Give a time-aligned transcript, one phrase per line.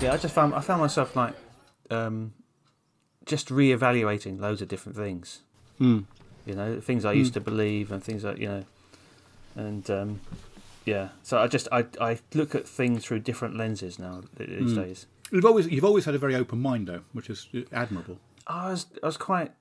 [0.00, 1.34] Yeah, I just found I found myself like
[1.90, 2.32] um,
[3.26, 5.40] just re-evaluating loads of different things.
[5.78, 6.04] Mm.
[6.46, 8.64] You know, things I used to believe and things that you know,
[9.56, 10.20] and um,
[10.86, 11.10] yeah.
[11.22, 15.06] So I just I I look at things through different lenses now these days.
[15.30, 18.18] You've always you've always had a very open mind though, which is admirable.
[18.46, 19.52] I was I was quite,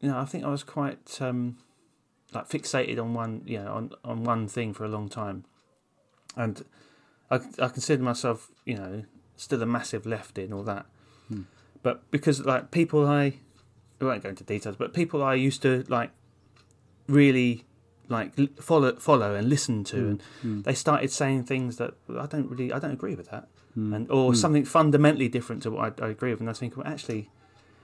[0.00, 1.56] you know, I think I was quite um,
[2.34, 5.44] like fixated on one, you know, on on one thing for a long time,
[6.36, 6.64] and
[7.30, 9.04] I I consider myself, you know,
[9.38, 10.84] still a massive left in all that,
[11.82, 13.38] but because like people I,
[14.00, 16.10] I won't go into details, but people I used to like
[17.06, 17.64] really
[18.08, 19.98] like follow follow and listen to
[20.42, 23.48] and they started saying things that I don't really I don't agree with that.
[23.94, 26.40] And or something fundamentally different to what I, I agree with.
[26.40, 27.30] And I think well actually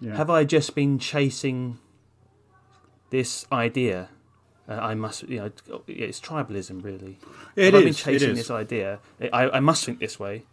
[0.00, 0.16] Yeah.
[0.16, 1.78] have I just been chasing
[3.10, 4.08] this idea?
[4.68, 5.50] Uh, I must, you know,
[5.86, 7.18] it's tribalism, really.
[7.54, 8.98] It have I been chasing this idea?
[9.20, 10.44] I, I must think this way.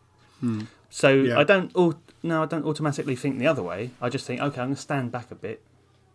[0.91, 1.39] So Yeah.
[1.39, 1.71] I don't.
[1.75, 3.89] au- No, I don't automatically think the other way.
[3.99, 5.63] I just think, okay, I'm going to stand back a bit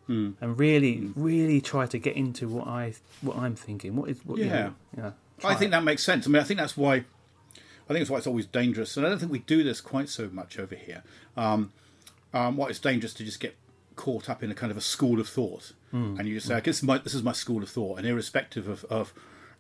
[0.07, 0.31] Hmm.
[0.41, 3.97] and really, really try to get into what I, what I'm thinking.
[3.97, 4.53] What is, what, you Yeah.
[4.53, 5.11] know, yeah.
[5.43, 5.73] I think it.
[5.73, 6.25] that makes sense.
[6.25, 6.95] I mean, I think that's why.
[7.89, 10.09] I think that's why it's always dangerous, and I don't think we do this quite
[10.09, 11.03] so much over here.
[11.37, 11.73] Um,
[12.33, 13.57] um, what it's dangerous to just get
[13.97, 16.71] caught up in a kind of a school of thought, and you just say, "Okay,
[16.71, 19.13] "This is my this is my school of thought," and irrespective of of,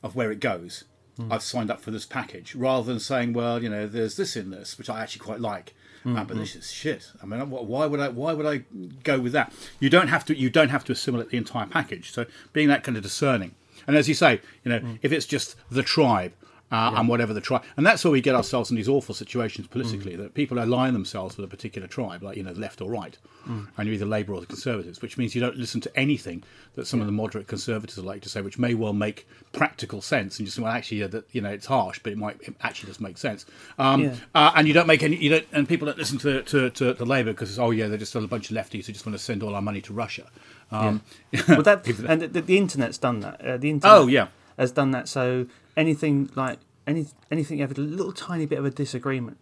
[0.03, 0.84] of where it goes,
[1.17, 1.33] Hmm.
[1.33, 4.50] I've signed up for this package, rather than saying, "Well, you know, there's this in
[4.50, 6.39] this, which I actually quite like." Uh, but hmm.
[6.39, 7.11] this is shit.
[7.20, 8.09] I mean, why would I?
[8.09, 8.62] Why would I
[9.03, 9.53] go with that?
[9.81, 10.37] You don't have to.
[10.37, 12.12] You don't have to assimilate the entire package.
[12.12, 13.56] So being that kind of discerning,
[13.87, 16.33] and as you say, you know, if it's just the tribe
[16.72, 19.67] uh, and whatever the tribe, and that's where we get ourselves in these awful situations
[19.69, 23.17] politically that people align themselves with a particular tribe, like you know, left or right,
[23.47, 26.42] and you're either Labour or the Conservatives, which means you don't listen to anything
[26.75, 30.03] that some of the moderate Conservatives are like to say, which may well make practical
[30.03, 32.41] sense, and you say, well, actually, yeah, that you know, it's harsh, but it might
[32.42, 33.47] it actually does make sense.
[33.78, 34.14] Um, Yeah.
[34.34, 36.94] uh, and you don't make any, you don't, and people don't listen to to, to,
[36.94, 39.22] to Labour because oh yeah, they're just a bunch of lefties who just want to
[39.22, 40.27] send all our money to Russia.
[40.72, 41.03] Um,
[41.48, 43.41] well, that and the, the internet's done that.
[43.41, 44.27] Uh, the internet Oh, yeah.
[44.59, 45.06] has done that.
[45.09, 49.38] So anything like any anything you have a little tiny bit of a disagreement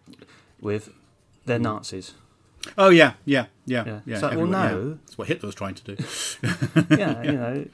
[0.61, 0.89] with,
[1.45, 2.13] they're Nazis.
[2.77, 3.99] Oh yeah, yeah, yeah, Yeah.
[4.05, 4.15] yeah.
[4.17, 4.69] So, well, everyone- yeah.
[4.71, 4.89] no.
[5.05, 6.03] That's what Hitler was trying to do.
[6.97, 7.65] yeah, you know,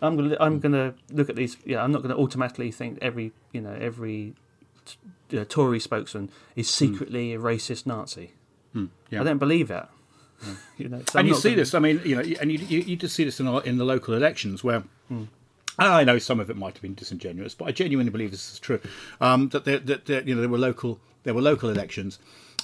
[0.00, 1.56] I'm gonna I'm gonna look at these.
[1.64, 4.34] Yeah, I'm not gonna automatically think every you know every
[5.28, 8.32] t- uh, Tory spokesman is secretly a racist Nazi.
[8.72, 8.86] Hmm.
[9.10, 9.22] Yeah.
[9.22, 9.90] I don't believe that.
[10.76, 11.74] you know, so I'm and you see gonna- this.
[11.74, 13.84] I mean, you know, and you you, you just see this in, the- in the
[13.84, 14.84] local elections where.
[15.78, 15.84] Hmm.
[15.84, 18.58] I know some of it might have been disingenuous, but I genuinely believe this is
[18.58, 18.80] true.
[19.20, 22.18] Um, that, there, that there, you know there were local there were local elections,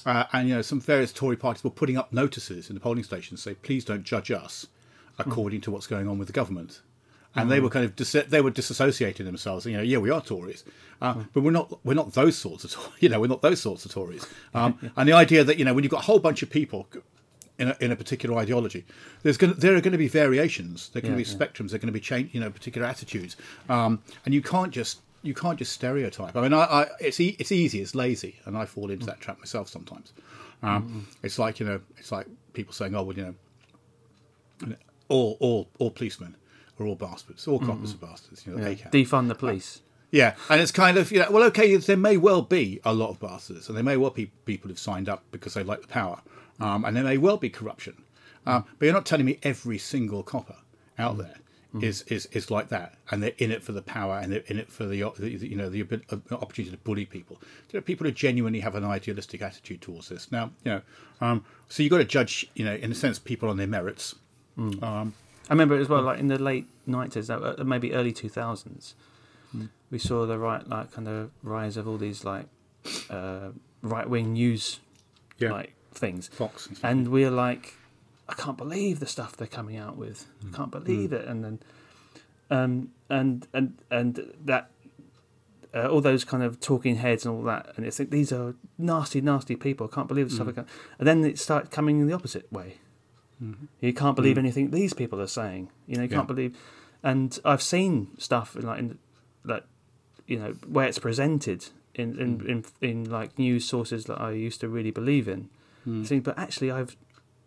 [0.05, 3.03] uh, and you know some various Tory parties were putting up notices in the polling
[3.03, 4.67] stations say, "Please don't judge us
[5.17, 6.81] according to what's going on with the government."
[7.37, 9.65] And they were kind of dis- they were disassociating themselves.
[9.65, 10.63] You know, yeah, we are Tories,
[11.01, 13.85] uh, but we're not we're not those sorts of you know we're not those sorts
[13.85, 14.25] of Tories.
[14.53, 16.87] Um, and the idea that you know when you've got a whole bunch of people
[17.57, 18.85] in a, in a particular ideology.
[19.23, 20.89] There's going to, there are going to be variations.
[20.89, 21.69] There are going to Yeah, be spectrums.
[21.69, 23.35] There are going to be change, you know, particular attitudes,
[23.69, 26.35] um, and you can't just you can't just stereotype.
[26.35, 29.19] I mean, I, I it's e- it's easy, it's lazy, and I fall into that
[29.21, 30.13] trap myself sometimes.
[30.63, 33.23] Um, It's like you know, it's like people saying, "Oh, well, you
[34.61, 34.75] know,
[35.09, 36.35] all all all policemen
[36.79, 39.81] are all bastards, all coppers are bastards." You know, yeah, defund the police.
[40.11, 43.09] Yeah, and it's kind of you know, well, okay, there may well be a lot
[43.09, 45.87] of bastards, and there may well be people who've signed up because they like the
[45.87, 46.21] power,
[46.59, 48.03] um, and there may well be corruption,
[48.45, 50.57] um, but you're not telling me every single copper
[50.97, 51.35] out there
[51.81, 54.57] is, is is like that, and they're in it for the power, and they're in
[54.57, 57.37] it for the, the you know the uh, opportunity to bully people.
[57.69, 60.31] You know, people who genuinely have an idealistic attitude towards this.
[60.31, 60.81] Now, you know,
[61.19, 64.15] um, so you've got to judge, you know, in a sense, people on their merits.
[64.57, 65.13] Um,
[65.49, 68.95] I remember as well, like in the late nineties, uh, maybe early two thousands,
[69.91, 72.45] we saw the right, like, kind of rise of all these like
[73.09, 73.49] uh,
[73.81, 74.79] right wing news,
[75.39, 75.51] Yeah.
[75.51, 77.75] like things, Fox and and we're like,
[78.27, 80.25] I can't believe the stuff they're coming out with.
[80.41, 80.83] I can't mm.
[80.83, 81.13] believe mm.
[81.13, 81.59] it, and then,
[82.49, 84.71] um, and and and that.
[85.73, 88.55] Uh, all those kind of talking heads and all that, and it's like these are
[88.77, 89.89] nasty, nasty people.
[89.91, 90.47] I can't believe the stuff.
[90.47, 90.51] Mm.
[90.51, 90.65] I can
[90.99, 92.75] And then it started coming in the opposite way.
[93.43, 93.65] Mm-hmm.
[93.81, 95.69] You can't believe anything these people are saying.
[95.87, 96.57] You know, you can't believe.
[97.03, 98.97] And I've seen stuff in like in
[99.43, 99.63] like
[100.27, 104.61] you know where it's presented in in, in, in like news sources that I used
[104.61, 105.49] to really believe in.
[105.85, 106.95] Think, but actually, I've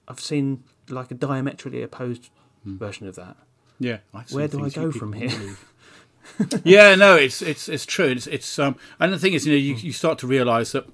[0.06, 2.30] I've seen like a diametrically opposed
[2.64, 3.36] version of that.
[3.80, 5.56] yeah, I've seen Where do I go from here?
[6.64, 8.06] yeah, no, it's it's it's true.
[8.06, 10.86] It's it's um, and the thing is, you know, you, you start to realise that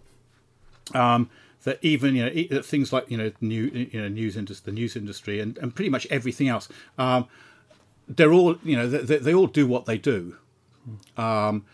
[0.94, 1.28] um,
[1.64, 4.72] that even you know e- that things like you know new you know news industry,
[4.72, 6.68] the news industry, and, and pretty much everything else,
[6.98, 7.26] um,
[8.08, 10.36] they're all you know they, they, they all do what they do,
[11.16, 11.64] um,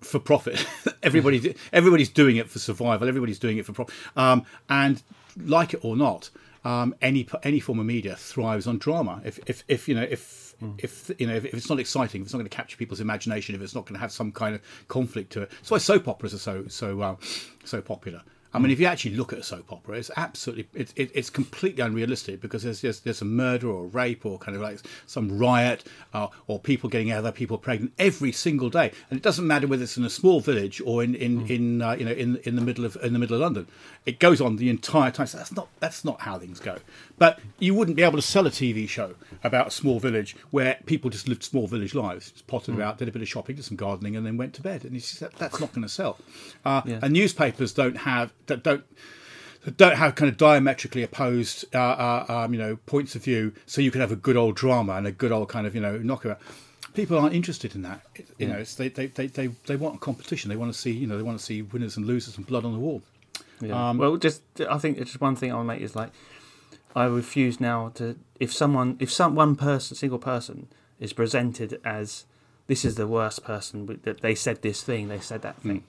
[0.00, 0.66] for profit.
[1.02, 3.08] everybody, everybody's doing it for survival.
[3.08, 3.94] Everybody's doing it for profit.
[4.16, 5.02] Um, and
[5.36, 6.30] like it or not,
[6.64, 9.22] um, any any form of media thrives on drama.
[9.24, 10.74] If if, if you know if mm.
[10.78, 13.00] if you know if, if, it's not exciting, if it's not going to capture people's
[13.00, 15.78] imagination, if it's not going to have some kind of conflict to it, that's why
[15.78, 17.16] soap operas are so so uh,
[17.64, 18.22] so popular.
[18.56, 21.30] I mean, if you actually look at a soap opera, it's absolutely it, it, it's
[21.30, 24.80] completely unrealistic because there's, there's there's a murder or a rape or kind of like
[25.06, 29.46] some riot uh, or people getting other people pregnant every single day, and it doesn't
[29.46, 31.50] matter whether it's in a small village or in in, mm.
[31.50, 33.66] in uh, you know in in the middle of in the middle of London.
[34.06, 35.26] It goes on the entire time.
[35.26, 36.78] So that's not that's not how things go.
[37.18, 40.78] But you wouldn't be able to sell a TV show about a small village where
[40.86, 42.78] people just lived small village lives, just potted mm.
[42.78, 44.84] about, did a bit of shopping, did some gardening, and then went to bed.
[44.84, 46.18] And that, that's not going to sell.
[46.64, 47.00] Uh, yeah.
[47.02, 48.84] And newspapers don't have that don't
[49.76, 53.52] don't have kind of diametrically opposed, uh, uh, um, you know, points of view.
[53.66, 55.80] So you can have a good old drama and a good old kind of, you
[55.80, 56.38] know, knockabout.
[56.94, 58.00] People aren't interested in that.
[58.38, 60.48] You know, they, they, they, they, they want a competition.
[60.48, 62.64] They want to see, you know, they want to see winners and losers and blood
[62.64, 63.02] on the wall.
[63.60, 63.90] Yeah.
[63.90, 66.10] Um, well, just I think it's just one thing I'll make is like
[66.94, 70.68] I refuse now to if someone if some one person single person
[71.00, 72.24] is presented as
[72.66, 75.80] this is the worst person that they said this thing they said that thing.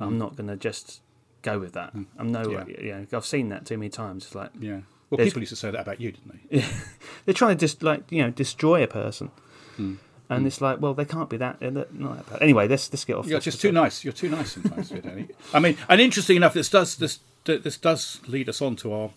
[0.00, 0.06] Mm.
[0.06, 1.00] I'm not going to just
[1.42, 1.94] go with that.
[1.94, 2.06] Mm.
[2.18, 2.64] I'm no, yeah.
[2.66, 4.26] you know, I've seen that too many times.
[4.26, 4.80] It's like, yeah.
[5.10, 6.64] Well, people used to say that about you, didn't they?
[7.24, 9.30] They're trying to just like you know destroy a person,
[9.78, 9.96] mm.
[10.28, 10.46] and mm.
[10.46, 11.62] it's like, well, they can't be that.
[11.62, 12.42] Not that bad.
[12.42, 13.26] Anyway, let's let's get off.
[13.26, 14.04] You're just too nice.
[14.04, 15.28] You're too nice sometimes, Danny.
[15.54, 19.10] I mean, and interesting enough, this does this this does lead us on to our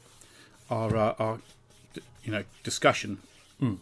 [0.69, 1.39] our uh, our
[2.23, 3.17] you know discussion
[3.61, 3.77] mm.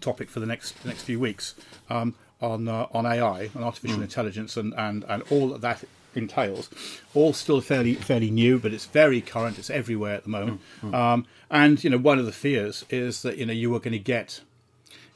[0.00, 1.54] topic for the next the next few weeks
[1.88, 4.02] um, on uh, on AI, on artificial mm.
[4.02, 5.84] intelligence, and, and and all that
[6.16, 6.68] entails.
[7.14, 9.58] All still fairly fairly new, but it's very current.
[9.58, 10.60] It's everywhere at the moment.
[10.82, 10.94] Mm-hmm.
[10.94, 13.92] Um, and you know, one of the fears is that you know you are going
[13.92, 14.40] to get,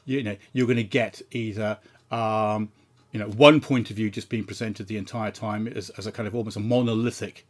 [0.05, 1.77] you know, you're going to get either.
[2.11, 2.71] Um,
[3.11, 6.11] you know, one point of view just being presented the entire time as, as a
[6.11, 7.47] kind of almost a monolithic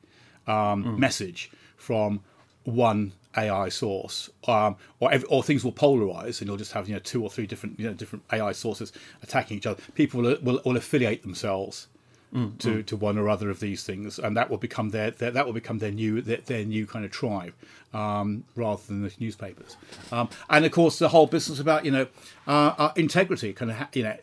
[0.48, 0.98] um, mm.
[0.98, 2.22] message from
[2.64, 7.00] one AI source, um, or or things will polarize, and you'll just have you know
[7.00, 8.92] two or three different you know different AI sources
[9.22, 9.82] attacking each other.
[9.96, 11.88] People will, will, will affiliate themselves
[12.34, 12.86] mm, to, mm.
[12.86, 15.54] to one or other of these things, and that will become their, their that will
[15.54, 17.54] become their new their, their new kind of tribe,
[17.94, 19.78] um, rather than the newspapers.
[20.12, 22.08] Um, and of course, the whole business about you know
[22.48, 24.18] uh, uh, integrity, kind of ha- you know,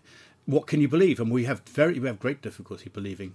[0.47, 1.20] what can you believe?
[1.20, 3.35] And we have very we have great difficulty believing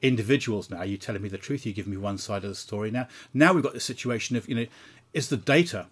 [0.00, 0.82] individuals now.
[0.82, 2.90] You're telling me the truth, you give me one side of the story.
[2.90, 4.66] Now, now we've got the situation of you know,
[5.12, 5.86] is the data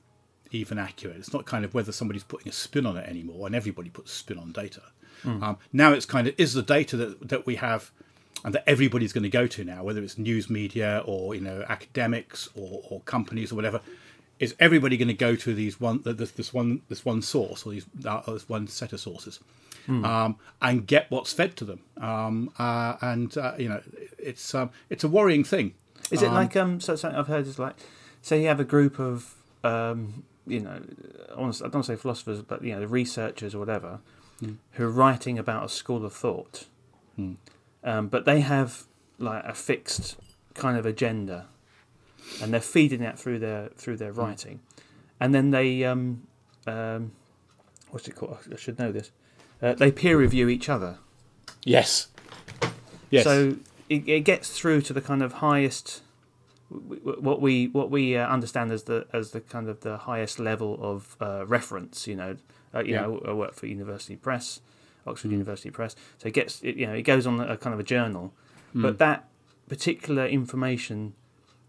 [0.53, 1.17] even accurate?
[1.17, 4.12] It's not kind of whether somebody's putting a spin on it anymore, and everybody puts
[4.12, 4.82] a spin on data.
[5.25, 5.43] Mm.
[5.43, 7.91] Um, now it's kind of is the data that that we have
[8.44, 11.65] and that everybody's going to go to now, whether it's news media or you know
[11.69, 13.81] academics or, or companies or whatever,
[14.38, 17.73] is everybody going to go to these one this, this one this one source or
[17.73, 19.41] these uh, this one set of sources,
[19.87, 20.05] hmm.
[20.05, 23.82] um, and get what's fed to them, um, uh, and uh, you know
[24.19, 25.75] it's um, it's a worrying thing.
[26.11, 27.77] Is it um, like um so something I've heard is like
[28.23, 31.97] say you have a group of um, you know I, I don't want to say
[31.97, 34.00] philosophers but you know researchers or whatever
[34.41, 34.55] hmm.
[34.73, 36.65] who are writing about a school of thought.
[37.17, 37.35] Hmm
[37.85, 38.85] um, but they have
[39.19, 40.17] like a fixed
[40.55, 41.47] kind of agenda,
[42.43, 44.21] and they're feeding that through their through their hmm.
[44.21, 44.61] writing,
[45.19, 46.27] and then they um,
[46.67, 47.12] um,
[47.91, 48.38] what's it called?
[48.53, 49.11] I should know this.
[49.62, 50.99] Uh, they peer review each other.
[51.65, 52.09] Yes.
[53.11, 53.25] Yes.
[53.25, 53.56] So
[53.89, 56.03] it, it gets through to the kind of highest
[56.70, 60.79] what we what we uh, understand as the as the kind of the highest level
[60.81, 62.06] of uh, reference.
[62.06, 62.37] You know,
[62.75, 63.03] uh, you yeah.
[63.03, 64.60] know, I work for University Press,
[65.06, 65.32] Oxford mm.
[65.32, 65.96] University Press.
[66.19, 68.32] So it gets it, you know it goes on a kind of a journal,
[68.74, 68.82] mm.
[68.82, 69.28] but that
[69.69, 71.14] particular information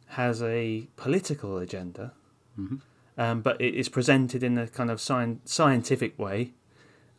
[0.08, 2.14] has a political agenda,
[2.60, 2.76] mm-hmm.
[3.18, 6.52] um, but it is presented in a kind of sci- scientific way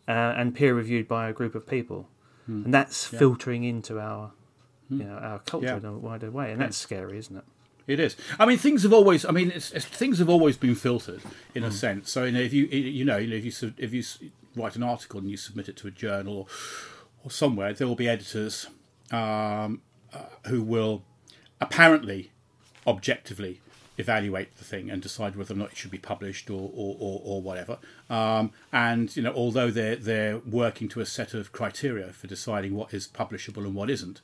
[0.06, 2.08] uh, and peer reviewed by a group of people,
[2.48, 2.64] mm.
[2.64, 3.18] and that's yeah.
[3.18, 4.32] filtering into our
[4.88, 5.00] hmm.
[5.00, 5.76] you know our culture yeah.
[5.76, 7.44] in a wider way, and that's scary, isn't it?
[7.86, 8.16] It is.
[8.38, 9.24] I mean, things have always.
[9.24, 11.22] I mean, it's, it's, things have always been filtered
[11.54, 11.66] in mm.
[11.66, 11.74] a hmm.
[11.74, 12.10] sense.
[12.10, 14.02] So you know, if you you know, you know, if you if you
[14.56, 16.46] write an article and you submit it to a journal or,
[17.24, 18.66] or somewhere, there will be editors
[19.10, 19.82] um,
[20.12, 20.18] uh,
[20.48, 21.02] who will
[21.60, 22.32] apparently
[22.86, 23.60] objectively
[23.98, 27.20] evaluate the thing and decide whether or not it should be published or or, or,
[27.24, 27.78] or whatever.
[28.08, 32.74] Um, and you know, although they're they're working to a set of criteria for deciding
[32.74, 34.20] what is publishable and what isn't,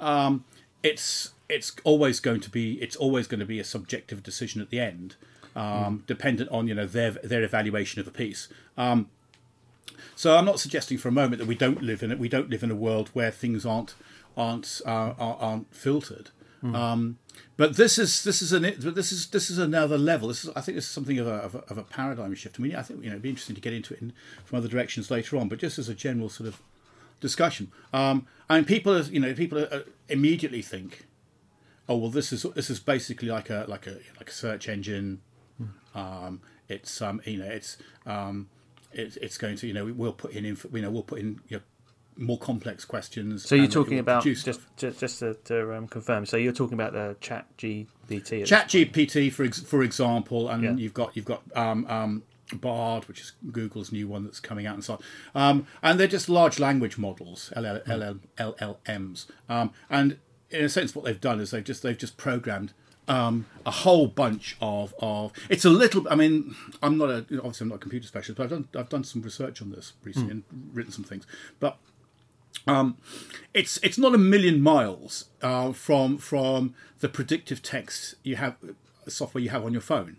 [0.00, 0.44] um,
[0.82, 4.70] it's it's always going to be it's always going to be a subjective decision at
[4.70, 5.16] the end,
[5.56, 6.06] um, mm.
[6.06, 8.48] dependent on you know their their evaluation of the piece.
[8.76, 9.10] Um,
[10.16, 12.18] so I'm not suggesting for a moment that we don't live in it.
[12.18, 13.94] We don't live in a world where things aren't
[14.36, 16.30] aren't uh, aren't filtered.
[16.62, 16.74] Mm.
[16.74, 17.18] Um,
[17.56, 20.28] but this is this is an this is this is another level.
[20.28, 22.56] This is I think this is something of a, of a, of a paradigm shift.
[22.58, 24.12] I mean, I think you know it'd be interesting to get into it in,
[24.44, 25.48] from other directions later on.
[25.48, 26.60] But just as a general sort of
[27.20, 27.70] discussion.
[27.92, 31.06] Um, and people, are, you know, people are, immediately think,
[31.88, 35.20] oh well, this is this is basically like a like a like a search engine.
[35.94, 37.76] Um, it's um, you know, it's
[38.06, 38.48] um,
[38.92, 41.58] it's it's going to you know we'll put in you know we'll put in you
[41.58, 41.62] know,
[42.16, 43.44] more complex questions.
[43.46, 46.26] So you're talking about just just, just to, to um, confirm.
[46.26, 48.44] So you're talking about the Chat GPT.
[48.44, 50.72] Chat GPT for ex- for example, and Yeah.
[50.74, 52.22] you've got you've got um, um,
[52.54, 54.94] Bard, which is Google's new one that's coming out, and so
[55.34, 55.40] on.
[55.50, 59.26] Um, and they're just large language models, LL, LL, LLMs.
[59.48, 60.18] Um, and
[60.50, 62.72] in a sense, what they've done is they've just they've just programmed
[63.08, 66.06] um, a whole bunch of, of it's a little.
[66.10, 68.88] I mean, I'm not a obviously I'm not a computer specialist, but I've done I've
[68.88, 71.26] done some research on this recently and written some things,
[71.58, 71.78] but
[72.66, 72.96] um,
[73.54, 78.56] it's it's not a million miles uh, from from the predictive text you have
[79.06, 80.18] software you have on your phone.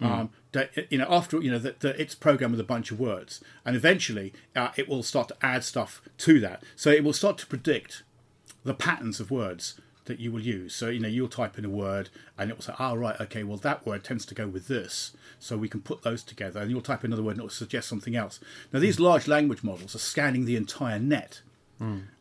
[0.00, 2.98] Um, that, you know, after you know that that it's programmed with a bunch of
[2.98, 6.62] words, and eventually uh, it will start to add stuff to that.
[6.76, 8.02] So it will start to predict
[8.64, 10.74] the patterns of words that you will use.
[10.74, 13.44] So you know you'll type in a word, and it will say, "Oh right, okay,
[13.44, 16.70] well that word tends to go with this, so we can put those together." And
[16.70, 18.40] you'll type another word, and it will suggest something else.
[18.72, 21.42] Now these large language models are scanning the entire net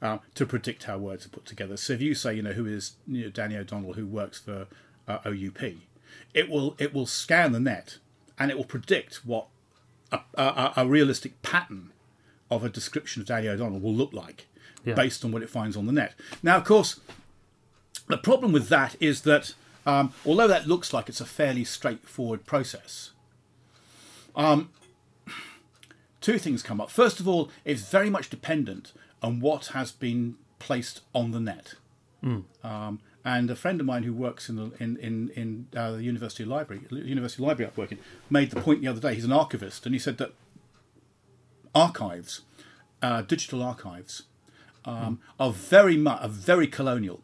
[0.04, 1.78] uh, to predict how words are put together.
[1.78, 4.68] So if you say, you know, who is you know, Danny O'Donnell, who works for
[5.08, 5.62] uh, OUP,
[6.34, 7.98] it will it will scan the net
[8.38, 9.48] and it will predict what
[10.12, 11.92] a, a, a realistic pattern
[12.52, 14.46] of a description of Danny O'Donnell will look like
[14.86, 14.94] Yeah.
[14.94, 16.14] based on what it finds on the net.
[16.44, 17.00] Now, of course,
[18.08, 19.54] the problem with that is that
[19.86, 23.12] um, although that looks like it's a fairly straightforward process,
[24.36, 24.70] um,
[26.22, 26.90] two things come up.
[26.90, 31.76] First of all, it's very much dependent on what has been placed on the net.
[32.64, 36.04] Um, and a friend of mine who works in the in in, in uh, the
[36.04, 38.00] university library, university library I'm working,
[38.30, 39.16] made the point the other day.
[39.16, 40.34] He's an archivist, and he said that
[41.76, 42.42] archives,
[43.02, 44.24] uh, digital archives,
[44.86, 47.22] um, are very much are very colonial,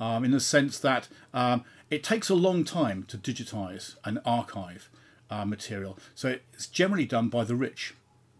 [0.00, 4.88] um, in the sense that um, it takes a long time to digitize an archive
[5.30, 5.98] uh, material.
[6.14, 7.94] So it's generally done by the rich,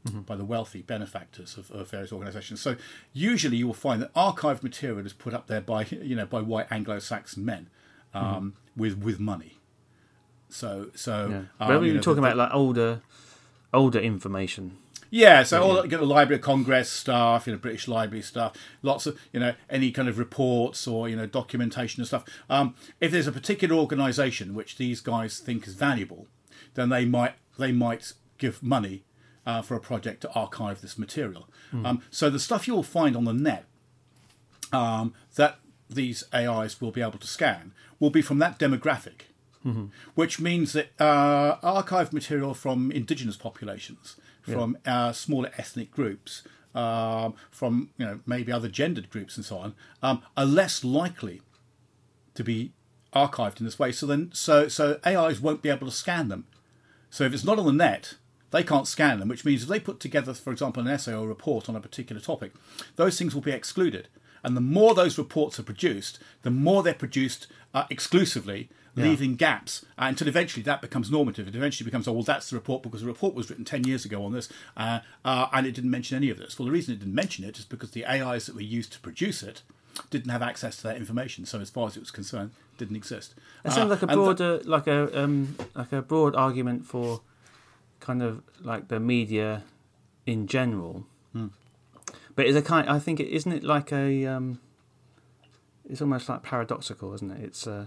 [0.05, 2.61] by the wealthy benefactors of, of various organisations.
[2.61, 2.77] So
[3.13, 6.41] usually you will find that archived material is put up there by you know by
[6.41, 7.69] white Anglo-Saxon men
[8.15, 9.59] um, with with money.
[10.49, 11.37] So so Yeah.
[11.37, 13.01] um, but we were know, talking the- about like older,
[13.75, 14.79] older information.
[15.17, 19.07] Yeah, so all you the Library of Congress stuff, you know, British Library stuff, lots
[19.07, 22.25] of you know any kind of reports or you know documentation and stuff.
[22.51, 26.27] Um, if there's a particular organisation which these guys think is valuable,
[26.75, 29.05] then they might they might give money
[29.47, 31.49] uh, for a project to archive this material.
[31.87, 33.65] Um, so the stuff you'll find on the net
[34.71, 35.59] um, that
[35.89, 39.23] these AIs will be able to scan will be from that demographic,
[40.15, 44.17] which means that uh, archived material from indigenous populations,
[44.55, 46.43] from uh, smaller ethnic groups,
[46.75, 51.43] um, from you know maybe other gendered groups and so on, um, are less likely
[52.35, 52.73] to be
[53.15, 53.93] archived in this way.
[53.93, 56.47] So then, so so AIs won't be able to scan them.
[57.11, 58.15] So if it's not on the net,
[58.51, 61.25] they can't scan them, which means if they put together, for example, an essay or
[61.25, 62.53] a report on a particular topic,
[62.97, 64.09] those things will be excluded.
[64.47, 69.85] And the more those reports are produced, the more they're produced uh, exclusively, leaving gaps
[69.99, 71.47] uh, until eventually that becomes normative.
[71.49, 74.07] It eventually becomes, oh, well, that's the report because the report was written 10 years
[74.07, 76.59] ago on this uh, uh, and it didn't mention any of this.
[76.59, 79.01] Well, the reason it didn't mention it is because the AIs that were used to
[79.01, 79.61] produce it
[80.09, 81.45] didn't have access to that information.
[81.45, 83.35] So, as far as it was concerned, it didn't exist.
[83.65, 86.87] It sounds like a Uh, and th- broader, like a um, like a broad argument
[86.87, 87.21] for
[88.01, 89.65] kind of like the media
[90.25, 91.07] in general.
[92.37, 92.89] But it's a kind.
[92.89, 94.27] I think it isn't it like a.
[94.27, 94.61] Um,
[95.89, 97.43] it's almost like paradoxical, isn't it?
[97.43, 97.87] It's uh,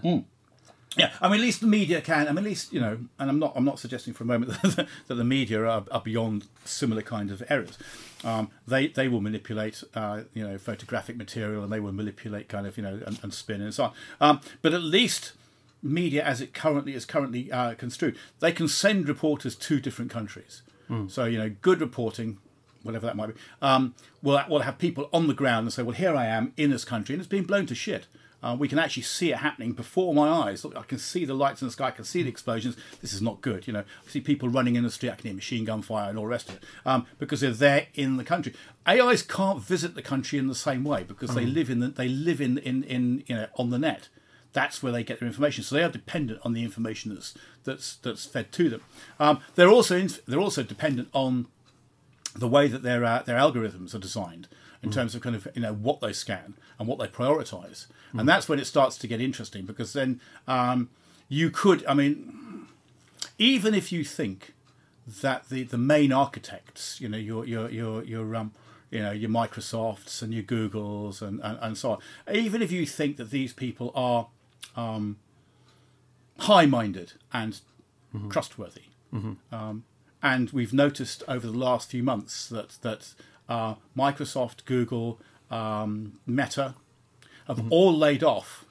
[0.96, 2.26] Yeah, I mean, at least the media can.
[2.26, 3.52] I mean, at least you know, and I'm not.
[3.54, 7.30] I'm not suggesting for a moment that, that the media are, are beyond similar kind
[7.30, 7.78] of errors.
[8.24, 12.66] Um, they they will manipulate, uh, you know, photographic material, and they will manipulate kind
[12.66, 13.92] of you know and, and spin and so on.
[14.20, 15.32] Um, but at least
[15.80, 20.62] media, as it currently is currently uh, construed, they can send reporters to different countries.
[21.08, 22.38] So you know, good reporting
[22.82, 25.96] whatever that might be, um, will we'll have people on the ground and say, "Well,
[25.96, 28.06] here I am in this country, and it's being blown to shit."
[28.42, 30.64] Uh, we can actually see it happening before my eyes.
[30.64, 31.88] Look, I can see the lights in the sky.
[31.88, 32.76] I can see the explosions.
[33.02, 33.66] This is not good.
[33.66, 35.10] You know, I see people running in the street.
[35.10, 37.50] I can hear machine gun fire and all the rest of it um, because they're
[37.50, 38.54] there in the country.
[38.88, 42.08] AIs can't visit the country in the same way because they live in the, they
[42.08, 44.08] live in, in in you know on the net.
[44.52, 45.62] That's where they get their information.
[45.62, 47.34] So they are dependent on the information that's
[47.64, 48.80] that's that's fed to them.
[49.18, 51.46] Um, they're also in, they're also dependent on
[52.36, 54.48] the way that their uh, their algorithms are designed
[54.82, 58.28] in terms of kind of you know what they scan and what they prioritize, and
[58.28, 60.88] that's when it starts to get interesting because then um,
[61.28, 62.66] you could, I mean,
[63.38, 64.54] even if you think
[65.22, 68.52] that the, the main architects, you know, your your your your um
[68.90, 71.98] you know, your Microsofts and your Googles and, and, and so on.
[72.34, 74.26] Even if you think that these people are
[74.76, 75.16] um,
[76.40, 77.60] high-minded and
[78.30, 78.82] trustworthy,
[79.52, 79.84] um,
[80.22, 83.14] and we've noticed over the last few months that that
[83.48, 85.18] uh, Microsoft, Google,
[85.50, 86.74] um, Meta
[87.46, 88.64] have all laid off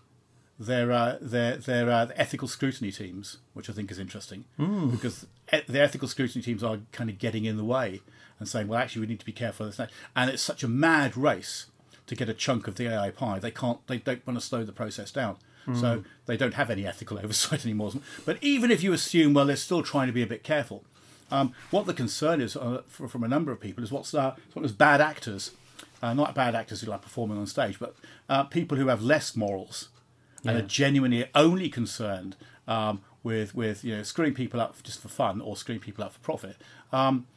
[0.59, 4.45] their uh, their their uh, ethical scrutiny teams, which I think is interesting
[4.91, 8.01] because e- the ethical scrutiny teams are kind of getting in the way
[8.39, 9.87] and saying, well, actually, we need to be careful of this.
[10.15, 11.65] And it's such a mad race
[12.07, 13.39] to get a chunk of the AI pie.
[13.39, 13.85] They can't.
[13.87, 15.37] They don't want to slow the process down.
[15.75, 17.91] So they don't have any ethical oversight anymore.
[18.25, 20.83] But even if you assume, well, they're still trying to be a bit careful.
[21.31, 24.35] Um, what the concern is uh, for, from a number of people is what's uh,
[24.53, 25.51] what is bad actors,
[26.01, 27.95] uh, not bad actors who like performing on stage, but
[28.27, 29.89] uh, people who have less morals
[30.45, 32.35] and are genuinely only concerned
[32.67, 36.13] um, with with you know screwing people up just for fun or screwing people up
[36.13, 36.57] for profit.
[36.91, 37.27] Um,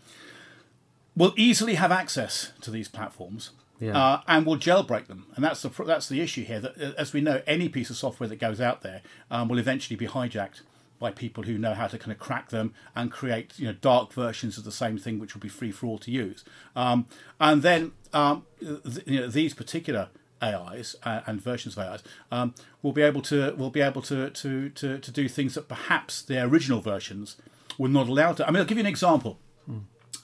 [1.15, 3.51] will easily have access to these platforms.
[3.81, 3.99] Yeah.
[3.99, 6.61] Uh, and will jailbreak them, and that's the that's the issue here.
[6.61, 9.59] That uh, as we know, any piece of software that goes out there um, will
[9.59, 10.61] eventually be hijacked
[11.03, 14.13] by people who know how to kind of crack them and create you know dark
[14.13, 16.45] versions of the same thing, which will be free for all to use.
[16.77, 17.07] Um,
[17.41, 20.09] and then um, th- you know these particular
[20.41, 24.31] AIs uh, and versions of AIs um, will be able to will be able to,
[24.31, 27.37] to to to do things that perhaps their original versions
[27.77, 28.47] were not allowed to.
[28.47, 29.39] I mean, I'll give you an example.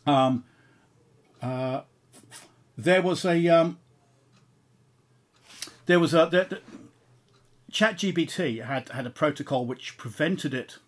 [0.07, 0.45] Um,
[1.43, 1.83] uh,
[2.77, 3.79] there was a um,
[5.87, 6.61] there was a the, the,
[7.71, 10.79] ChatGPT had had a protocol which prevented it,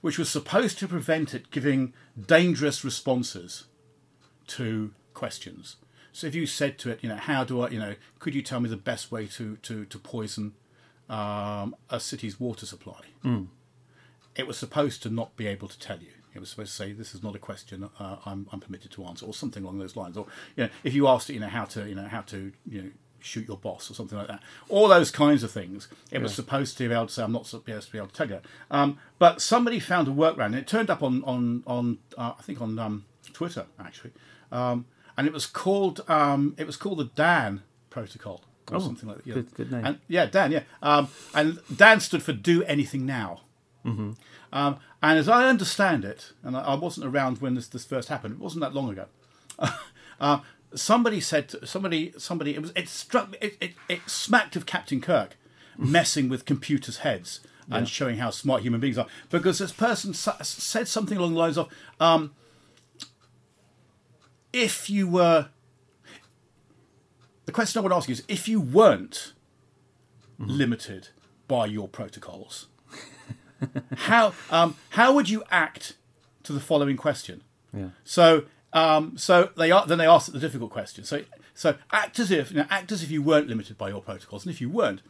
[0.00, 3.64] which was supposed to prevent it giving dangerous responses
[4.48, 5.76] to questions.
[6.12, 8.42] So if you said to it, you know, how do I, you know, could you
[8.42, 10.54] tell me the best way to to to poison
[11.08, 13.00] um, a city's water supply?
[14.34, 16.10] It was supposed to not be able to tell you.
[16.34, 19.04] It was supposed to say, "This is not a question uh, I'm, I'm permitted to
[19.06, 20.18] answer," or something along those lines.
[20.18, 22.52] Or you know, if you asked it, you know, how to, you know, how to,
[22.68, 24.40] you know, shoot your boss or something like that.
[24.68, 25.88] All those kinds of things.
[26.10, 28.14] It was supposed to be able to say, "I'm not supposed to be able to
[28.14, 31.98] tell you." Um, but somebody found a workaround, and it turned up on on on
[32.16, 34.12] uh, I think on um, Twitter actually,
[34.52, 39.18] um, and it was called um, it was called the Dan protocol or something like
[39.18, 39.26] that.
[39.26, 39.34] Yeah.
[39.34, 39.84] good- good name.
[39.86, 40.52] And yeah, Dan.
[40.52, 43.40] Yeah, um, and Dan stood for Do Anything Now.
[44.52, 48.08] Um, and as I understand it, and I, I wasn't around when this, this first
[48.08, 49.06] happened, it wasn't that long ago.
[50.20, 50.40] uh,
[50.74, 54.66] somebody said, to, somebody, somebody, it was, it struck, me- it, it, it smacked of
[54.66, 55.36] Captain Kirk
[55.78, 59.06] messing with computers' heads and showing how smart human beings are.
[59.28, 62.32] Because this person sa- said something along the lines of, um,
[64.52, 65.48] if you were,
[67.44, 69.32] the question I would ask you is, if you weren't
[70.38, 71.08] limited
[71.48, 72.68] by your protocols,
[73.96, 75.94] how um, how would you act
[76.44, 77.42] to the following question?
[77.74, 77.88] Yeah.
[78.04, 78.44] So
[78.76, 81.02] um, so they are then they asked the difficult question.
[81.04, 81.22] So
[81.54, 84.44] so act as if you know, act as if you weren't limited by your protocols,
[84.44, 85.00] and if you weren't,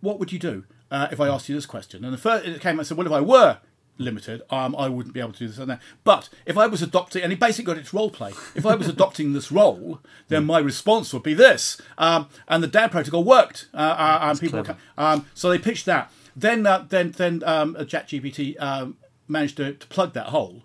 [0.00, 2.04] what would you do uh, if I asked you this question?
[2.04, 3.58] And the first it came and said, well, if I were
[3.96, 5.80] limited, um, I wouldn't be able to do this and that.
[6.02, 8.32] But if I was adopting, and he basically got its role play.
[8.54, 11.80] If I was adopting this role, then my response would be this.
[11.96, 13.68] Um, and the DAN protocol worked.
[13.72, 14.66] Uh, uh, and people,
[14.98, 16.12] um, so they pitched that.
[16.36, 18.96] Then, uh, then, then um, ChatGPT um,
[19.28, 20.64] managed to, to plug that hole.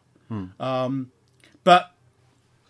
[0.60, 1.12] Um,
[1.64, 1.92] but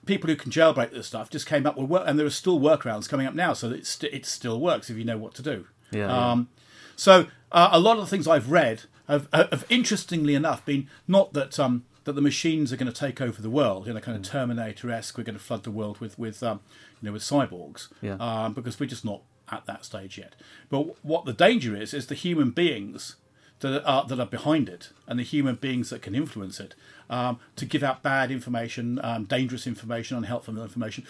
[0.10, 2.60] people who can jailbreak this stuff just came up with work, and there are still
[2.60, 5.34] workarounds coming up now, so that it, st- it still works if you know what
[5.36, 5.68] to do.
[5.92, 6.32] Yeah, yeah.
[6.32, 6.50] Um,
[6.96, 11.34] so uh, a lot of the things I've read have, have, interestingly enough, been not
[11.34, 14.18] that um, that the machines are going to take over the world, you know, kind
[14.18, 15.18] of Terminator-esque.
[15.18, 16.60] We're going to flood the world with with um,
[17.02, 18.18] you know with cyborgs, Yeah.
[18.20, 20.36] um, because we're just not at that stage yet.
[20.70, 23.16] But what the danger is is the human beings
[23.60, 26.76] that are that are behind it and the human beings that can influence it
[27.10, 31.06] um, to give out bad information, um, dangerous information, unhelpful information.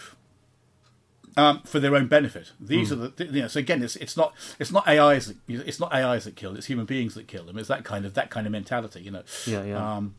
[1.38, 2.52] Um, for their own benefit.
[2.60, 3.48] These are the you know.
[3.48, 6.58] So again, it's it's not it's not AIs that, it's not AIs that kill.
[6.58, 7.58] It's human beings that kill them.
[7.58, 9.24] It's that kind of that kind of mentality, you know.
[9.46, 9.98] Yeah, yeah.
[9.98, 10.16] Um,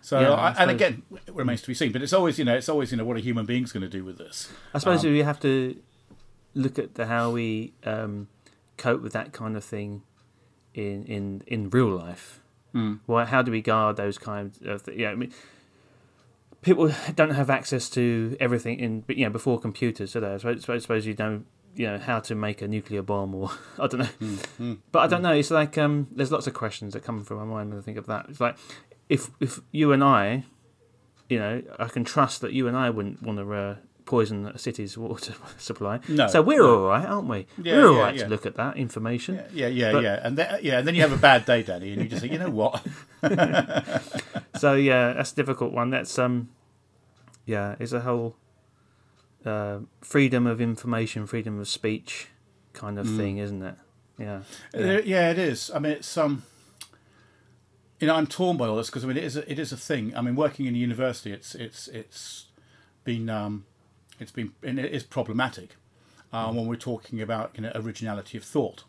[0.00, 1.92] so Yeah, I I, and again, it remains to be seen.
[1.92, 3.88] But it's always you know it's always you know what are human beings going to
[3.88, 4.50] do with this?
[4.72, 5.76] I suppose we have to
[6.54, 8.28] look at the, how we um,
[8.76, 10.02] cope with that kind of thing
[10.74, 12.40] in in, in real life.
[12.74, 13.00] Mm.
[13.06, 15.10] Well, how do we guard those kinds of th- yeah?
[15.10, 15.32] I mean,
[16.62, 20.34] people don't have access to everything in but you know before computers, do they?
[20.34, 23.50] I suppose, I suppose you don't you know how to make a nuclear bomb or
[23.78, 24.76] I don't know.
[24.90, 25.32] But I don't know.
[25.32, 27.98] It's like um, there's lots of questions that come from my mind when I think
[27.98, 28.26] of that.
[28.28, 28.56] It's like
[29.08, 30.44] if if you and I,
[31.28, 34.58] you know, I can trust that you and I wouldn't want to uh, poison a
[34.58, 36.00] city's water supply.
[36.08, 36.80] No, So we're no.
[36.82, 37.46] all right, aren't we?
[37.62, 38.24] Yeah, we're all yeah, right yeah.
[38.24, 39.40] to look at that information.
[39.52, 41.92] Yeah, yeah, But- yeah, and then yeah, and then you have a bad day, Danny,
[41.92, 42.84] and you just think, you know what?
[44.58, 45.90] So yeah, that's a difficult one.
[45.90, 46.50] That's um,
[47.46, 48.36] yeah, it's a whole.
[49.44, 52.28] uh, freedom of information, freedom of speech
[52.74, 53.00] kind Mm.
[53.00, 53.74] of thing, isn't it?
[54.18, 54.42] Yeah.
[54.74, 55.00] Yeah.
[55.04, 55.70] yeah, it is.
[55.74, 56.44] I mean, it's um,
[57.98, 59.72] you know, I'm torn by all this because I mean, it is a, it is
[59.72, 60.16] a thing.
[60.16, 62.46] I mean, working in a university, it's it's it's
[63.04, 63.64] been um,
[64.20, 65.76] it's been and it is problematic
[66.32, 68.84] uh, when we're talking about you know originality of thought.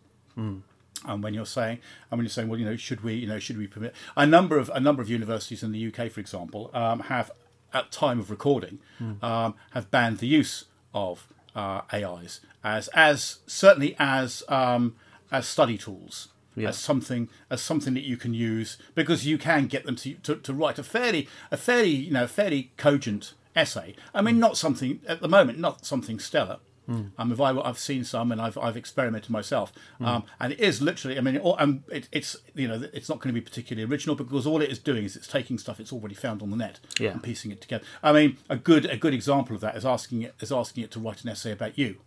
[1.06, 3.38] And when you're saying, and when you're saying, well, you know, should we, you know,
[3.38, 6.70] should we permit a number of a number of universities in the UK, for example,
[6.74, 7.32] um, have
[7.74, 8.80] at time of recording
[9.22, 14.96] um, have banned the use of uh, AIs as as certainly as um,
[15.32, 16.30] as study tools.
[16.56, 16.70] Yeah.
[16.70, 20.36] As something, as something that you can use because you can get them to, to,
[20.36, 23.96] to write a fairly, a fairly, you know, fairly cogent essay.
[24.14, 28.04] I mean, not something at the moment, not something stellar, um, if I, I've seen
[28.04, 31.18] some and I've, I've experimented myself, um, and it is literally.
[31.18, 34.18] I mean, all, um, it, it's you know, it's not going to be particularly original
[34.18, 36.82] because all it is doing is it's taking stuff it's already found on the net
[37.00, 37.12] Yeah.
[37.12, 37.86] and piecing it together.
[38.04, 40.92] I mean, a good a good example of that is asking it is asking it
[40.92, 41.98] to write an essay about you.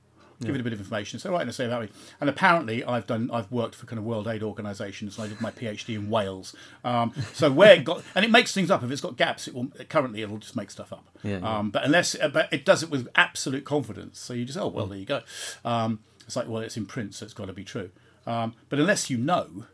[0.40, 1.18] Give it a bit of information.
[1.18, 1.88] So write an say about me.
[2.20, 3.31] And apparently, I've done.
[3.33, 6.55] I've worked for kind of World Aid organisations, and I did my PhD in Wales.
[6.85, 8.83] Um, so where it got, and it makes things up.
[8.83, 9.68] If it's got gaps, it will.
[9.88, 11.07] Currently, it'll just make stuff up.
[11.22, 11.59] Yeah, yeah.
[11.59, 14.18] Um, but unless, uh, but it does it with absolute confidence.
[14.18, 15.22] So you just, oh well, there you go.
[15.64, 17.90] Um, it's like, well, it's in print, so it's got to be true.
[18.27, 19.64] Um, but unless you know,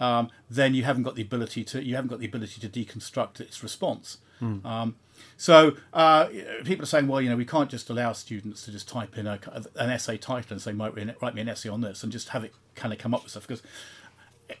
[0.00, 3.40] um, then you haven't got the ability to you haven't got the ability to deconstruct
[3.40, 4.18] its response.
[4.64, 4.94] Um,
[5.36, 6.26] so uh,
[6.64, 9.26] people are saying, well, you know, we can't just allow students to just type in
[9.26, 9.38] a,
[9.76, 12.10] an essay title and say, write me, an, write me an essay on this, and
[12.12, 13.62] just have it kind of come up with stuff because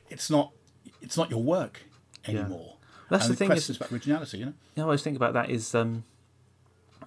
[0.08, 0.52] it's not
[1.00, 1.82] it's not your work
[2.26, 2.74] anymore.
[3.08, 4.54] That's and the thing questions is- about originality, you know.
[4.76, 6.04] Know, I always think about that is um,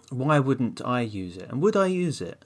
[0.10, 2.44] why wouldn't I use it, and would I use it?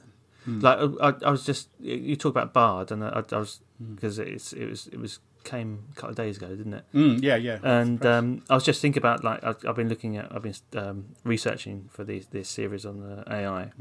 [0.47, 3.61] Like I, I was just you talk about Bard, and I, I was
[3.95, 6.83] because it's it was it was came a couple of days ago, didn't it?
[6.93, 7.59] Mm, yeah, yeah.
[7.63, 10.55] And um, I was just thinking about like I've, I've been looking at I've been
[10.75, 13.71] um, researching for these this series on the AI,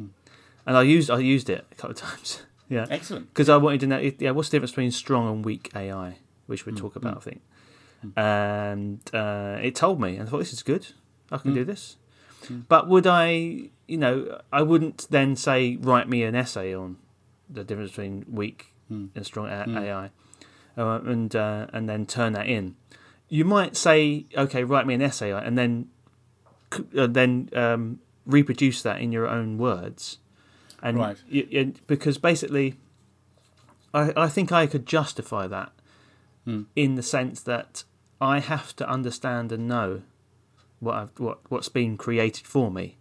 [0.67, 2.43] and I used I used it a couple of times.
[2.69, 3.29] yeah, Excellent.
[3.29, 6.67] because I wanted to know yeah what's the difference between strong and weak AI, which
[6.67, 7.41] we'll talk about I think.
[8.17, 10.89] And uh, it told me, and I thought this is good.
[11.33, 11.97] I can do this.
[12.69, 16.99] But would I, you know, I wouldn't then say write me an essay on
[17.49, 20.11] the difference between weak and strong A- AI,
[20.77, 22.77] uh, and uh, and then turn that in.
[23.29, 25.89] You might say, okay, write me an essay, and then
[26.97, 30.19] uh, then um, reproduce that in your own words,
[30.83, 31.17] and Right.
[31.33, 32.75] y- y- because basically,
[33.93, 35.73] I I think I could justify that
[36.77, 37.85] in the sense that
[38.21, 40.03] I have to understand and know
[40.81, 42.97] what I've, what what's been created for me,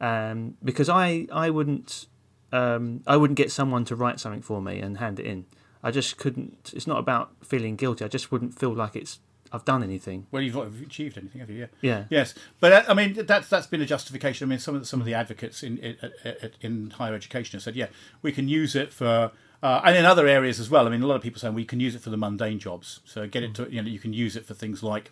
[0.00, 2.06] um, because I I wouldn't
[2.52, 5.46] um, I wouldn't get someone to write something for me and hand it in.
[5.82, 6.72] I just couldn't.
[6.74, 8.04] It's not about feeling guilty.
[8.04, 9.18] I just wouldn't feel like it's
[9.52, 10.26] I've done anything.
[10.30, 11.58] Well, you've not achieved anything, have you?
[11.60, 11.66] Yeah.
[11.80, 12.04] Yeah.
[12.10, 14.46] Yes, but uh, I mean that's that's been a justification.
[14.46, 17.56] I mean, some of the, some of the advocates in in, in- in higher education
[17.56, 17.86] have said, yeah,
[18.22, 19.32] we can use it for.
[19.62, 20.86] Uh, and in other areas as well.
[20.86, 23.00] I mean, a lot of people saying we can use it for the mundane jobs.
[23.04, 25.10] So get it to you know you can use it for things like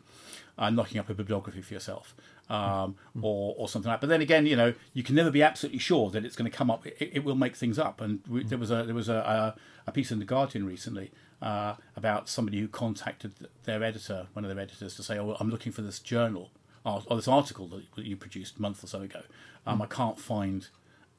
[0.57, 2.15] uh, knocking up a bibliography for yourself,
[2.49, 4.01] um, or or something like.
[4.01, 6.57] But then again, you know, you can never be absolutely sure that it's going to
[6.57, 6.87] come up.
[6.87, 8.01] It, it will make things up.
[8.01, 9.55] And we, there was a there was a, a,
[9.87, 11.11] a piece in the Guardian recently
[11.43, 13.35] uh, about somebody who contacted
[13.65, 16.51] their editor, one of their editors, to say, "Oh, I'm looking for this journal
[16.85, 19.23] or, or this article that you produced a month or so ago.
[19.67, 20.67] Um, I can't find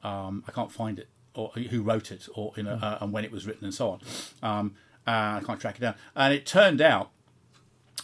[0.02, 3.24] um, I can't find it or who wrote it or you know uh, and when
[3.24, 4.00] it was written and so on.
[4.42, 4.74] Um,
[5.06, 5.94] uh, I can't track it down.
[6.14, 7.10] And it turned out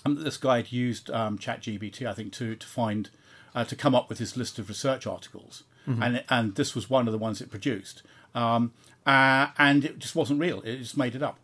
[0.06, 3.10] um, this guy had used um, ChatGPT, I think, to to find
[3.54, 5.64] uh, to come up with his list of research articles,
[6.02, 8.02] and and this was one of the ones it produced.
[8.34, 8.72] Um,
[9.06, 10.60] uh, and it just wasn't real.
[10.62, 11.38] It just made it up.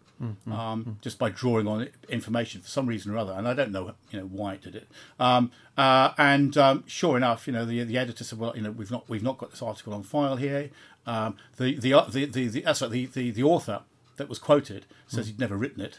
[0.52, 3.94] Um, just by drawing on information for some reason or other, and I don't know,
[4.12, 4.86] you know, why it did it.
[5.18, 8.70] Um, uh, and um, sure enough, you know, the the editor said, "Well, you know,
[8.70, 10.70] we've not we've not got this article on file here."
[11.06, 13.80] Um, the the uh, the the the, uh, sorry, the the the author
[14.16, 15.98] that was quoted says he'd never written it.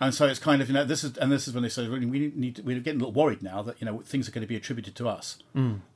[0.00, 1.88] And so it's kind of you know this is and this is when they say
[1.88, 2.00] we
[2.34, 4.46] need to, we're getting a little worried now that you know things are going to
[4.48, 5.38] be attributed to us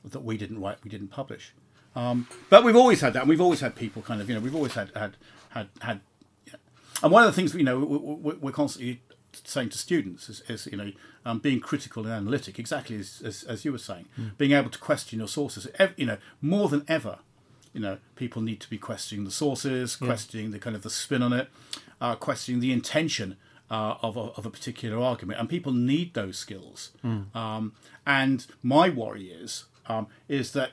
[0.03, 1.53] that we didn't write we didn't publish.
[1.95, 4.41] Um, but we've always had that, and we've always had people kind of you know
[4.41, 5.17] we've always had had
[5.49, 5.99] had had.
[6.45, 6.59] You know,
[7.03, 9.01] and one of the things you know we- we're constantly
[9.45, 10.91] saying to students is, is you know
[11.25, 14.05] um, being critical and analytic, exactly as, as, as you were saying,
[14.37, 15.67] being able to question your sources.
[15.95, 17.19] You know more than ever,
[17.71, 21.21] you know people need to be questioning the sources, questioning the kind of the spin
[21.21, 21.49] on it,
[22.01, 23.37] uh, questioning the intention
[23.71, 26.91] uh, of, a, of a particular argument, and people need those skills.
[27.33, 27.73] Um,
[28.05, 30.71] and my worry is um, is that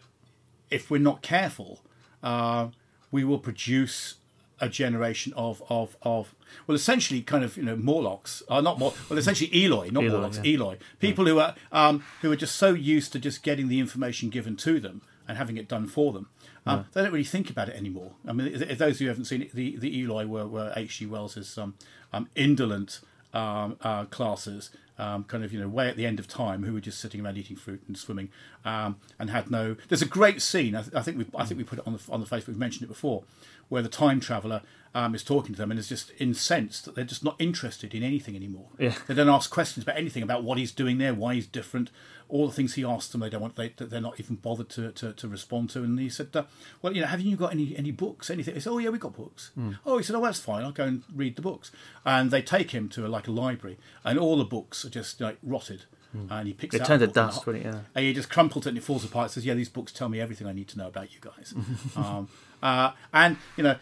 [0.70, 1.80] if we're not careful,
[2.22, 2.68] uh,
[3.10, 4.16] we will produce
[4.60, 6.34] a generation of of of
[6.66, 10.12] well, essentially, kind of you know Morlocks, uh, not more, well, essentially Eloi, not Eloi,
[10.12, 10.54] Morlocks, yeah.
[10.56, 14.28] Eloi, people who are um, who are just so used to just getting the information
[14.28, 16.28] given to them and having it done for them.
[16.66, 18.12] Um, They don't really think about it anymore.
[18.26, 21.06] I mean, th- those who haven't seen it, the, the Eloi were, were H.G.
[21.06, 21.74] Wells's um,
[22.12, 23.00] um, indolent
[23.34, 26.72] um, uh, classes, um, kind of, you know, way at the end of time, who
[26.72, 28.30] were just sitting around eating fruit and swimming
[28.64, 29.76] um, and had no.
[29.88, 31.92] There's a great scene, I, th- I think we I think we put it on
[31.92, 33.22] the, on the Facebook, we've mentioned it before,
[33.68, 34.62] where the time traveller
[34.94, 38.02] um, is talking to them and is just incensed that they're just not interested in
[38.02, 38.68] anything anymore.
[38.78, 38.94] Yeah.
[39.06, 41.90] They don't ask questions about anything about what he's doing there, why he's different,
[42.28, 43.20] all the things he asks them.
[43.22, 43.56] They don't want.
[43.56, 45.82] They, they're not even bothered to, to, to respond to.
[45.82, 46.44] And he said, uh,
[46.82, 48.30] "Well, you know, haven't you got any any books?
[48.30, 49.50] Anything?" He said, "Oh yeah, we got books."
[49.86, 50.64] Oh, he said, "Oh, that's fine.
[50.64, 51.70] I'll go and read the books."
[52.04, 55.20] And they take him to a, like a library, and all the books are just
[55.20, 55.84] like rotted.
[56.30, 57.68] And he picks It out turned to and dust, a- wouldn't it?
[57.68, 57.80] Yeah.
[57.94, 59.30] and he just crumples it and it falls apart.
[59.30, 61.54] Says, "Yeah, these books tell me everything I need to know about you guys."
[61.96, 62.28] um,
[62.62, 63.76] uh, and you know,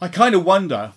[0.00, 0.92] I kind of wonder,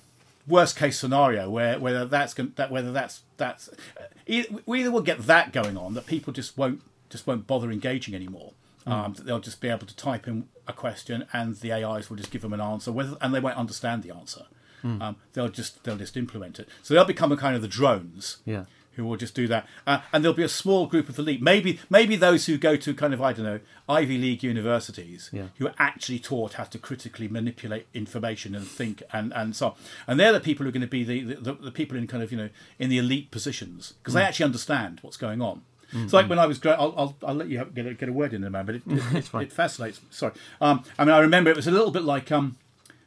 [0.48, 4.91] worst case scenario, where whether that's gon- that whether that's that's uh, either, we either
[4.91, 6.82] will get that going on that people just won't
[7.15, 8.51] just won't bother engaging anymore.
[8.88, 12.30] Um, they'll just be able to type in a question and the AIs will just
[12.30, 14.43] give them an answer, whether and they won't understand the answer.
[14.84, 16.69] Um, they'll just they'll just implement it.
[16.84, 18.65] So they'll become a kind of the drones Yeah.
[18.93, 19.67] who will just do that.
[19.88, 22.93] Uh, and there'll be a small group of elite, maybe maybe those who go to
[22.93, 25.47] kind of I don't know Ivy League universities, Yeah.
[25.58, 29.73] who are actually taught how to critically manipulate information and think and and so on.
[30.06, 32.21] And they're the people who are going to be the the, the people in kind
[32.21, 35.63] of you know in the elite positions because they actually understand what's going on.
[36.04, 36.80] It's like when I was growing.
[36.80, 38.84] I'll, I'll, I'll let you have, get, a, get a word in a moment.
[38.86, 39.44] But it, it, it, fine.
[39.44, 40.08] it fascinates me.
[40.12, 40.34] Sorry.
[40.60, 42.58] Um, I mean, I remember it was a little bit like um,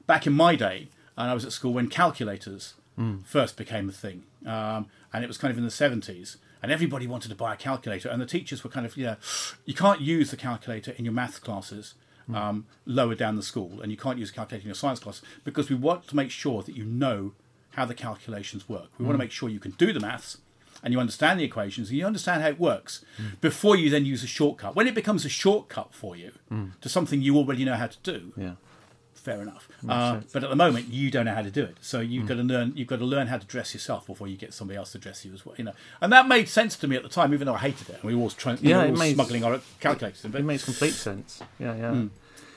[0.06, 2.74] back in my day, and I was at school when calculators
[3.24, 7.06] first became a thing, um, and it was kind of in the seventies, and everybody
[7.06, 9.16] wanted to buy a calculator, and the teachers were kind of, you know,
[9.64, 11.94] you can't use the calculator in your maths classes.
[12.34, 15.22] Um, lower down the school, and you can't use a calculator in your science class
[15.44, 17.32] because we want to make sure that you know
[17.70, 18.88] how the calculations work.
[18.98, 20.36] We want to make sure you can do the maths
[20.82, 23.04] and you understand the equations and you understand how it works
[23.40, 24.76] before you then use a shortcut.
[24.76, 26.32] When it becomes a shortcut for you
[26.80, 28.52] to something you already know how to do, Yeah.
[29.14, 29.68] fair enough.
[29.86, 32.34] Uh, but at the moment, you don't know how to do it, so you've got
[32.36, 32.72] to learn.
[32.76, 35.24] You've got to learn how to dress yourself before you get somebody else to dress
[35.24, 35.54] you as well.
[35.58, 37.90] You know, and that made sense to me at the time, even though I hated
[37.90, 37.94] it.
[37.96, 40.24] And we were always trying, we Yeah, were it made- smuggling our calculators.
[40.30, 41.42] But It makes complete sense.
[41.58, 41.90] Yeah, yeah.
[41.92, 42.10] and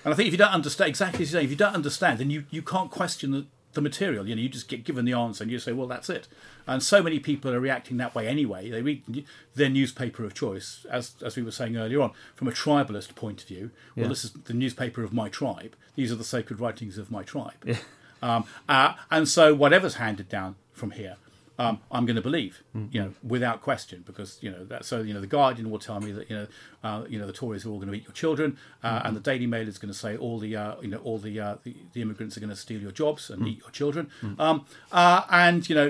[0.06, 2.30] I think if you don't understand exactly as you say, if you don't understand, then
[2.30, 4.28] you, you can't question the, the material.
[4.28, 6.28] You know, you just get given the answer and you say, well, that's it.
[6.68, 8.70] And so many people are reacting that way anyway.
[8.70, 12.52] They read their newspaper of choice, as as we were saying earlier on, from a
[12.52, 13.72] tribalist point of view.
[13.96, 14.10] Well, Yeah.
[14.10, 15.76] this is the newspaper of my tribe.
[15.96, 17.78] These are the sacred writings of my tribe.
[18.22, 21.18] Um, uh, and so whatever's handed down from here.
[21.62, 22.56] Um, I'm going to believe,
[22.94, 24.82] you know, without question, because you know that.
[24.90, 26.48] So you know, the Guardian will tell me that you know,
[26.88, 28.50] uh, you know, the Tories are all going to eat your children,
[28.88, 31.20] uh, and the Daily Mail is going to say all the, uh, you know, all
[31.28, 34.10] the, uh, the the immigrants are going to steal your jobs and eat your children,
[34.40, 35.90] um, uh, and you know,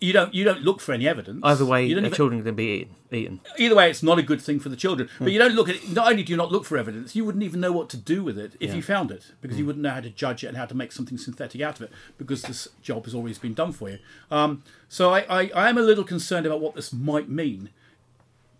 [0.00, 1.40] you don't you don't look for any evidence.
[1.42, 2.94] Either way, the even- children are going to be eaten.
[3.10, 3.40] eaten.
[3.58, 5.08] either way, it's not a good thing for the children.
[5.18, 5.90] But you don't look at it.
[5.90, 8.22] Not only do you not look for evidence, you wouldn't even know what to do
[8.22, 10.56] with it if you found it, because you wouldn't know how to judge it and
[10.56, 13.72] how to make something synthetic out of it, because this job has always been done
[13.72, 13.98] for you.
[14.30, 17.70] Um, so I, I, I am a little concerned about what this might mean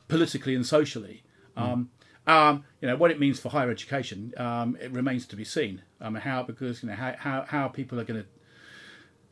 [0.09, 1.23] politically and socially.
[1.57, 1.91] Um,
[2.27, 4.33] um, you know what it means for higher education.
[4.37, 5.83] Um, it remains to be seen.
[6.01, 8.29] Um, how because you know how how, how people are going to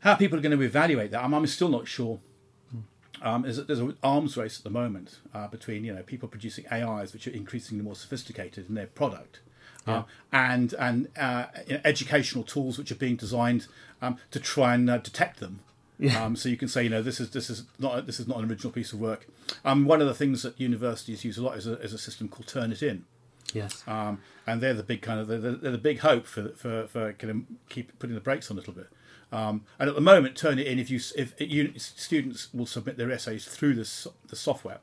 [0.05, 1.21] how people are going to evaluate that.
[1.23, 2.19] I'm, I'm still not sure
[3.21, 6.27] um, there's, a, there's an arms race at the moment uh, between you know people
[6.29, 9.39] producing AIs which are increasingly more sophisticated in their product,
[9.87, 13.67] uh, and and uh, you know, educational tools which are being designed
[14.01, 15.59] um, to try and uh, detect them.
[16.19, 18.37] Um, so you can say, you know, this is this is not this is not
[18.39, 19.27] an original piece of work.
[19.63, 22.27] Um, one of the things that universities use a lot is a, is a system
[22.27, 23.03] called Turnitin.
[23.53, 23.81] Yes.
[23.87, 26.87] Um, and they're the big kind of they're, the- they're the big hope for for
[26.87, 27.37] for kind of
[27.69, 28.87] keep putting the brakes on a little bit.
[29.31, 33.75] Um, and at the moment, Turnitin if you if students will submit their essays through
[33.75, 34.79] this the software,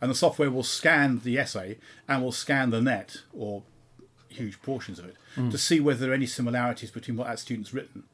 [0.00, 3.62] and the software will scan the essay and will scan the net or
[4.28, 5.16] huge portions of it
[5.50, 8.04] to see whether there are any similarities between what that student's written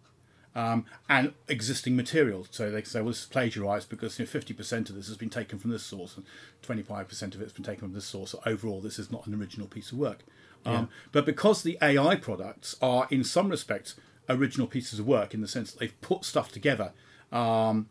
[0.54, 2.46] um, and existing material.
[2.50, 5.16] So they can say, well, this is plagiarised because you know, 50% of this has
[5.16, 6.24] been taken from this source and
[6.62, 8.32] 25% of it's been taken from this source.
[8.32, 10.20] So overall, this is not an original piece of work.
[10.64, 13.96] Um, But because the AI products are, in some respects,
[14.32, 16.92] original pieces of work in the sense that they've put stuff together.
[17.30, 17.88] Um,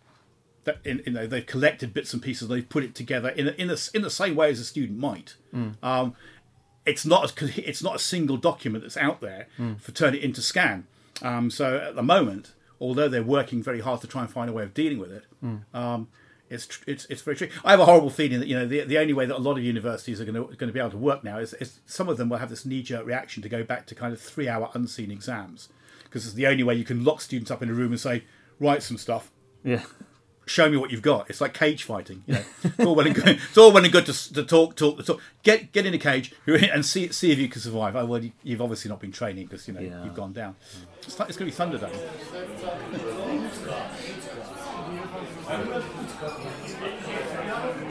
[0.63, 3.51] that in, you know, they've collected bits and pieces, they've put it together in a,
[3.51, 5.35] in, a, in the same way as a student might.
[5.81, 6.15] Um,
[6.85, 9.47] it's not a, it's not a single document that's out there
[9.79, 10.85] for Turnitin to scan.
[11.23, 14.53] Um, so at the moment, although they're working very hard to try and find a
[14.53, 15.25] way of dealing with it,
[15.73, 16.07] um,
[16.49, 17.53] it's tr- it's it's very tricky.
[17.63, 19.57] I have a horrible feeling that you know the the only way that a lot
[19.57, 22.09] of universities are going to going to be able to work now is, is some
[22.09, 24.49] of them will have this knee jerk reaction to go back to kind of three
[24.49, 25.69] hour unseen exams
[26.11, 28.23] because it's the only way you can lock students up in a room and say
[28.59, 29.31] write some stuff
[29.63, 29.83] Yeah.
[30.45, 31.29] show me what you've got.
[31.29, 32.23] It's like cage fighting.
[32.27, 33.27] You know, it's all well and good.
[33.29, 35.21] It's all well and good to, to talk, talk, to talk.
[35.43, 37.95] Get get in a cage and see see if you can survive.
[37.95, 40.03] Oh well, you, you've obviously not been training because you know Yeah.
[40.03, 40.55] you've gone down.
[41.03, 41.97] It's, th- it's going to be Thunderdome.